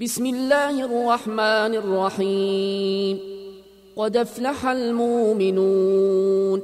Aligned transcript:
بسم 0.00 0.26
الله 0.26 0.84
الرحمن 0.84 1.74
الرحيم. 1.74 3.18
قد 3.96 4.16
أفلح 4.16 4.66
المؤمنون 4.66 6.62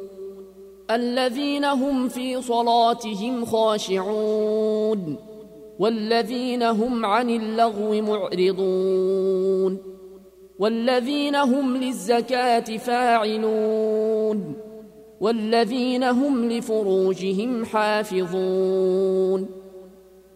الذين 0.91 1.65
هم 1.65 2.09
في 2.09 2.43
صلاتهم 2.43 3.45
خاشعون 3.45 5.17
والذين 5.79 6.63
هم 6.63 7.07
عن 7.07 7.31
اللغو 7.31 8.03
معرضون 8.03 9.79
والذين 10.59 11.37
هم 11.37 11.77
للزكاة 11.77 12.77
فاعلون 12.77 14.55
والذين 15.21 16.05
هم 16.05 16.51
لفروجهم 16.51 17.65
حافظون 17.65 19.60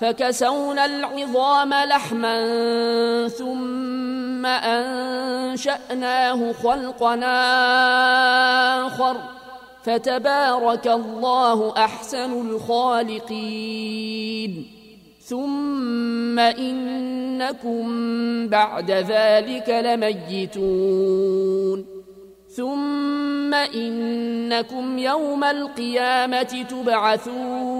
فكسونا 0.00 0.84
العظام 0.84 1.74
لحما 1.74 2.38
ثم 3.28 4.46
أنشأناه 4.46 6.52
خلقنا 6.52 7.36
آخر. 8.86 9.16
فتبارك 9.84 10.86
الله 10.86 11.74
أحسن 11.76 12.50
الخالقين. 12.50 14.66
ثم 15.22 16.38
إنكم 16.38 17.88
بعد 18.48 18.90
ذلك 18.90 19.68
لميتون. 19.68 21.84
ثم 22.56 23.54
إنكم 23.54 24.98
يوم 24.98 25.44
القيامة 25.44 26.66
تبعثون. 26.70 27.79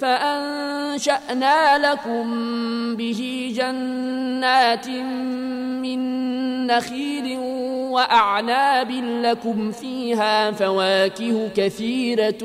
فأنشأنا 0.00 1.78
لكم 1.78 2.26
به 2.96 3.52
جنات 3.56 4.88
من 4.88 6.20
نخيل 6.66 7.38
وأعناب 7.90 8.90
لكم 9.22 9.72
فيها 9.72 10.50
فواكه 10.50 11.48
كثيرة 11.56 12.38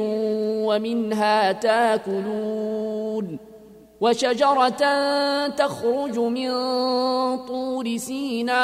ومنها 0.65 1.51
تاكلون 1.51 3.37
وشجرة 4.01 4.83
تخرج 5.47 6.19
من 6.19 6.49
طور 7.37 7.97
سيناء 7.97 8.55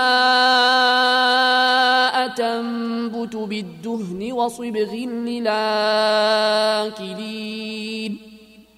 تنبت 2.28 3.35
بالدهن 3.35 4.31
وصبغ 4.31 4.96
للآكلين 4.96 5.52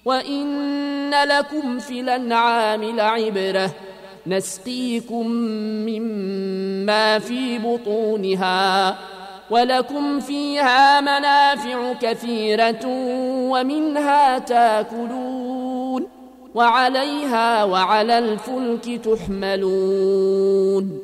وإن 0.04 1.10
لكم 1.24 1.78
في 1.78 2.00
الأنعام 2.00 2.84
لعبرة 2.84 3.70
نسقيكم 4.26 5.26
مما 5.86 7.18
في 7.18 7.58
بطونها 7.58 8.96
ولكم 9.50 10.20
فيها 10.20 11.00
منافع 11.00 11.92
كثيرة 11.92 12.86
ومنها 13.50 14.38
تاكلون 14.38 16.06
وعليها 16.54 17.64
وعلى 17.64 18.18
الفلك 18.18 19.00
تحملون 19.04 21.03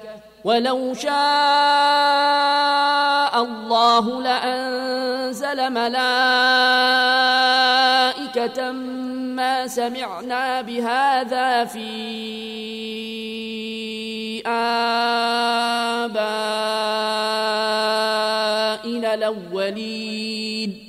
ولو 0.43 0.93
شاء 0.93 1.11
الله 3.43 4.21
لأنزل 4.21 5.69
ملائكة 5.69 5.91
ما 8.71 9.67
سمعنا 9.67 10.61
بهذا 10.61 11.65
في 11.65 11.91
آبائنا 14.47 16.33
الأولين. 19.13 20.87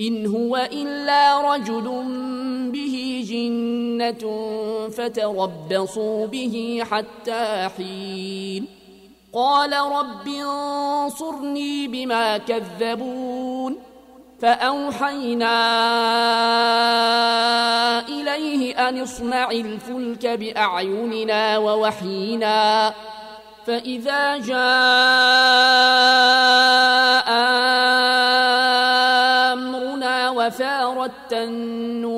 إن 0.00 0.26
هو 0.26 0.68
إلا 0.72 1.54
رجل 1.54 2.02
به 2.72 3.24
جنة 3.30 4.22
فتربصوا 4.90 6.26
به 6.26 6.82
حتى 6.90 7.68
حين. 7.76 8.77
قال 9.38 9.72
رب 9.72 10.28
انصرني 10.28 11.88
بما 11.88 12.38
كذبون 12.38 13.76
فأوحينا 14.42 15.58
إليه 18.08 18.88
أن 18.88 19.00
اصنع 19.02 19.50
الفلك 19.50 20.26
بأعيننا 20.26 21.58
ووحينا 21.58 22.94
فإذا 23.66 24.36
جاء 24.36 24.58
أمرنا 29.52 30.30
وفاردت 30.30 31.32
النور 31.32 32.17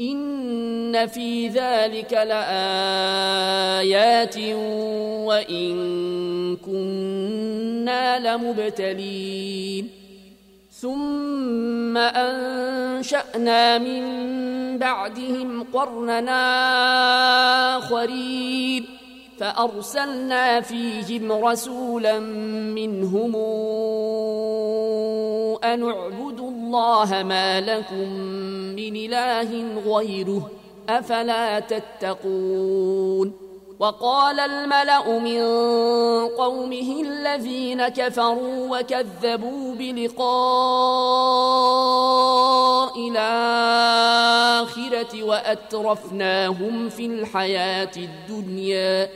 إن 0.00 1.06
في 1.06 1.48
ذلك 1.48 2.12
لآيات 2.12 2.38
وإن 5.26 5.76
كنا 6.56 8.36
لمبتلين. 8.36 9.90
ثم 10.70 11.96
أنشأنا 11.96 13.78
من 13.78 14.04
بعدهم 14.78 15.66
قرننا 15.72 16.42
آخرين. 17.78 18.86
فأرسلنا 19.38 20.60
فيهم 20.60 21.32
رسولا 21.32 22.18
منهم 22.18 23.36
أن 25.64 25.82
اعبدوا 25.82 26.45
الله 26.66 27.22
ما 27.22 27.60
لكم 27.60 28.08
من 28.74 28.96
إله 28.96 29.80
غيره 29.86 30.50
أفلا 30.88 31.60
تتقون 31.60 33.32
وقال 33.78 34.40
الملأ 34.40 35.18
من 35.18 35.40
قومه 36.28 37.02
الذين 37.02 37.88
كفروا 37.88 38.78
وكذبوا 38.78 39.74
بلقاء 39.74 40.26
الآخرة 43.08 44.42
وأترفناهم 45.22 46.88
في 46.88 47.06
الحياة 47.06 47.90
الدنيا 47.96 49.08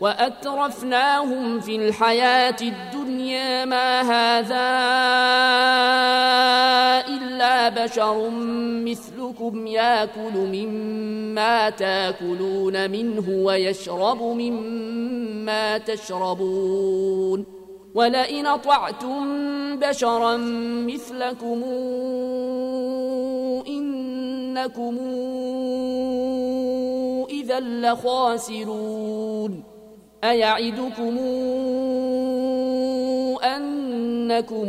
وأترفناهم 0.00 1.60
في 1.60 1.76
الحياة 1.76 2.56
الدنيا 2.60 3.64
ما 3.64 4.00
هذا 4.00 4.66
بشر 7.86 8.30
مثلكم 8.84 9.66
ياكل 9.66 10.36
مما 10.36 11.70
تاكلون 11.70 12.90
منه 12.90 13.24
ويشرب 13.28 14.22
مما 14.22 15.78
تشربون 15.78 17.44
ولئن 17.94 18.46
أطعتم 18.46 19.26
بشرا 19.78 20.36
مثلكم 20.86 21.62
إنكم 23.68 24.98
إذا 27.30 27.60
لخاسرون 27.60 29.62
أيعدكم 30.24 31.18
أنكم 33.44 34.68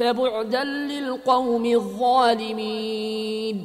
فبعدا 0.00 0.64
للقوم 0.64 1.66
الظالمين. 1.66 3.56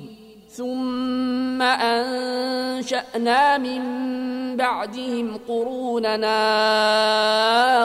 ثم 0.50 1.62
أنشأنا 1.62 3.58
من 3.58 3.82
بعدهم 4.58 5.40
قروننا 5.48 6.36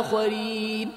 آخرين. 0.01 0.93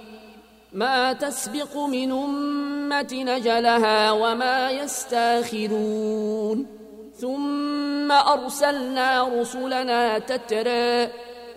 ما 0.74 1.14
تسبق 1.14 1.78
من 1.78 2.12
أمة 2.12 3.14
نجلها 3.14 4.12
وما 4.12 4.72
يستاخرون. 4.72 6.68
ثم 7.16 8.12
أرسلنا 8.12 9.30
رسلنا 9.42 10.20
تترى 10.20 11.08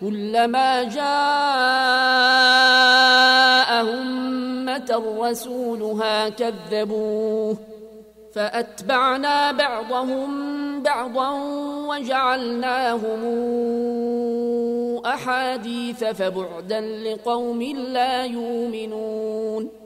كلما 0.00 0.82
جاء 0.82 1.06
أمة 3.80 5.02
رسولها 5.18 6.28
كذبوه 6.28 7.56
فأتبعنا 8.34 9.52
بعضهم 9.52 10.82
بعضا 10.82 11.30
وجعلناهم 11.88 13.22
أحاديث 15.06 16.04
فبعدا 16.04 16.80
لقوم 16.80 17.62
لا 17.62 18.24
يؤمنون. 18.24 19.85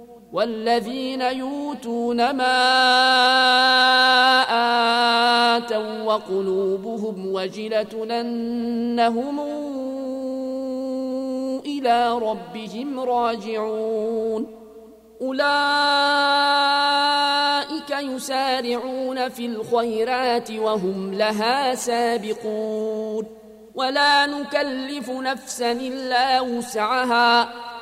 والذين 0.33 1.21
يؤتون 1.21 2.31
ما 2.31 2.57
آتوا 5.57 6.03
وقلوبهم 6.03 7.33
وجلة 7.33 8.21
أنهم 8.21 9.39
إلى 11.65 12.13
ربهم 12.13 12.99
راجعون. 12.99 14.47
أولئك 15.21 15.41
يسارعون 17.89 19.29
في 19.29 19.45
الخيرات 19.45 20.51
وهم 20.51 21.13
لها 21.13 21.75
سابقون. 21.75 23.25
ولا 23.75 24.25
نكلف 24.25 25.09
نفسا 25.09 25.71
إلا 25.71 26.41
وسعها. 26.41 27.70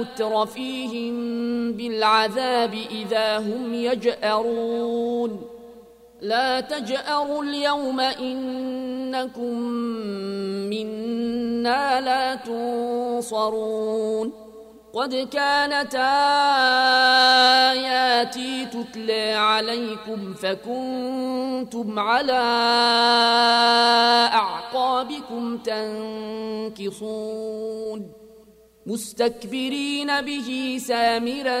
مترفيهم 0.00 1.16
بالعذاب 1.72 2.74
إذا 2.90 3.38
هم 3.38 3.74
يجأرون. 3.74 5.42
لا 6.20 6.60
تجأروا 6.60 7.42
اليوم 7.42 8.00
إنكم 8.00 9.58
منا 10.70 12.00
لا 12.00 12.34
تنصرون. 12.34 14.32
قد 14.92 15.14
كانت 15.14 15.94
آياتي 17.74 18.66
تتلى 18.66 19.32
عليكم 19.32 20.34
فكنتم 20.34 21.98
على 21.98 22.42
أعقابكم 24.34 25.58
تنكصون. 26.78 28.12
مستكبرين 28.86 30.20
به 30.20 30.78
سامرا 30.80 31.60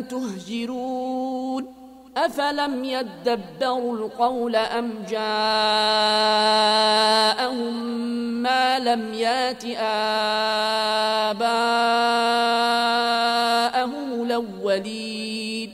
تهجرون. 0.00 1.80
أفلم 2.16 2.84
يدبروا 2.84 3.96
القول 3.96 4.56
أم 4.56 4.90
جاءهم 5.10 5.22
ما 8.42 8.78
لم 8.78 9.14
يات 9.14 9.64
آباءهم 11.34 11.52
الأولين؟ 14.22 15.70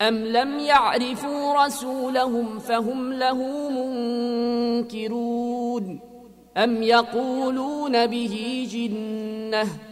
أم 0.00 0.24
لم 0.24 0.58
يعرفوا 0.58 1.66
رسولهم 1.66 2.58
فهم 2.58 3.12
له 3.12 3.68
منكرون؟ 4.80 6.00
أم 6.56 6.82
يقولون 6.82 8.06
به 8.06 8.68
جنة 8.72 9.91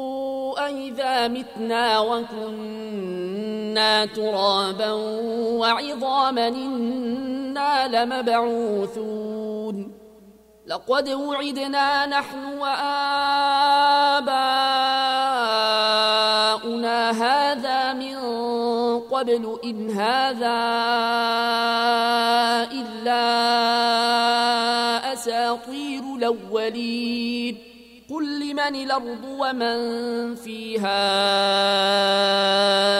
أئذا 0.65 1.27
متنا 1.27 1.99
وكنا 1.99 4.05
ترابا 4.05 4.91
وعظاما 5.61 6.47
إنا 6.47 7.87
لمبعوثون. 7.87 9.91
لقد 10.67 11.09
وعدنا 11.09 12.05
نحن 12.05 12.57
وآباؤنا 12.59 14.31
هذا 17.11 17.93
من 17.93 18.17
قبل 18.99 19.59
إن 19.63 19.89
هذا 19.89 20.59
إلا 22.71 23.23
أساطير 25.13 26.03
الأولين. 26.15 27.70
قل 28.11 28.39
لمن 28.39 28.75
الأرض 28.75 29.23
ومن 29.23 29.77
فيها 30.35 30.99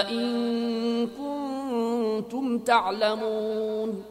إن 0.10 1.08
كنتم 1.08 2.60
تعلمون 2.60 4.04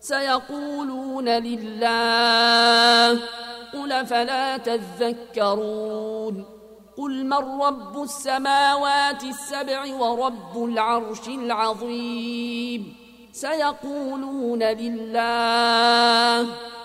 سيقولون 0.00 1.28
لله 1.28 3.20
قل 3.72 4.06
فلا 4.06 4.56
تذكرون 4.56 6.44
قل 6.96 7.24
من 7.24 7.62
رب 7.62 8.02
السماوات 8.02 9.24
السبع 9.24 9.94
ورب 9.94 10.64
العرش 10.64 11.28
العظيم 11.28 12.94
سيقولون 13.32 14.62
لله 14.62 16.40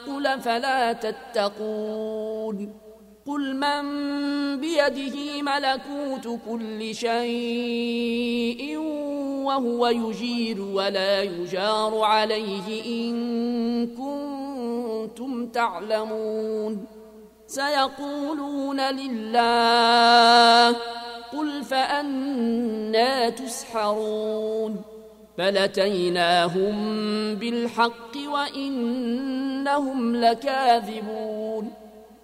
قل 0.08 0.42
فلا 0.42 0.94
تتقون 0.94 2.83
قل 3.28 3.56
من 3.56 3.82
بيده 4.60 5.42
ملكوت 5.42 6.40
كل 6.50 6.96
شيء 6.96 8.78
وهو 9.46 9.88
يجير 9.88 10.62
ولا 10.62 11.22
يجار 11.22 12.00
عليه 12.02 12.86
إن 12.86 13.88
كنتم 13.88 15.48
تعلمون 15.48 16.86
سيقولون 17.48 18.82
لله 18.82 20.78
قل 21.34 21.64
فأنا 21.64 23.30
تسحرون 23.30 24.82
بل 25.38 25.58
اتيناهم 25.58 26.76
بالحق 27.36 28.18
وإنهم 28.28 30.16
لكاذبون 30.16 31.83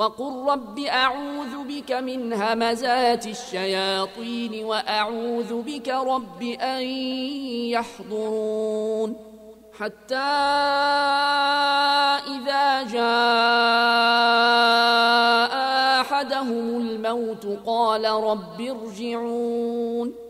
وقل 0.00 0.50
رب 0.52 0.78
أعوذ 0.78 1.64
بك 1.68 1.92
من 1.92 2.32
همزات 2.32 3.26
الشياطين 3.26 4.64
وأعوذ 4.64 5.62
بك 5.62 5.88
رب 5.88 6.42
أن 6.42 6.82
يحضرون 7.76 9.16
حتى 9.78 10.16
إذا 12.34 12.82
جاء 12.82 13.00
أحدهم 16.00 16.76
الموت 16.80 17.46
قال 17.66 18.04
رب 18.04 18.60
ارجعون 18.60 20.29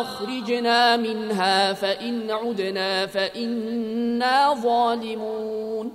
أخرجنا 0.00 0.96
منها 0.96 1.72
فإن 1.72 2.30
عدنا 2.30 3.06
فإنا 3.06 4.54
ظالمون. 4.54 5.92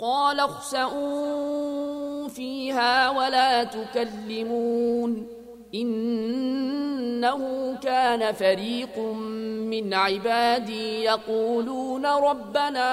قال 0.00 0.40
اخسئوا 0.40 2.28
فيها 2.28 3.10
ولا 3.10 3.64
تكلمون. 3.64 5.26
إنه 5.74 7.40
كان 7.82 8.32
فريق 8.32 8.98
من 9.70 9.94
عبادي 9.94 11.04
يقولون 11.04 12.06
ربنا 12.06 12.92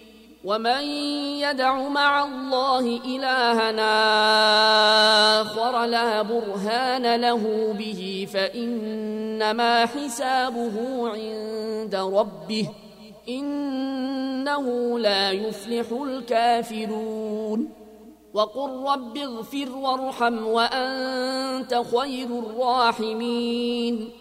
ومن 0.43 0.83
يدع 1.37 1.87
مع 1.87 2.23
الله 2.23 2.99
إلهنا 3.05 3.91
آخر 5.41 5.85
لا 5.85 6.21
برهان 6.21 7.15
له 7.15 7.73
به 7.77 8.27
فإنما 8.33 9.85
حسابه 9.85 11.09
عند 11.09 11.95
ربه 11.95 12.69
إنه 13.29 14.99
لا 14.99 15.31
يفلح 15.31 15.91
الكافرون 15.91 17.69
وقل 18.33 18.69
رب 18.91 19.17
اغفر 19.17 19.69
وارحم 19.75 20.45
وأنت 20.45 21.83
خير 21.95 22.27
الراحمين 22.39 24.20